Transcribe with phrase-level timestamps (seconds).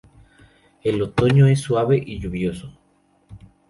[0.81, 2.73] El otoño es suave y lluvioso.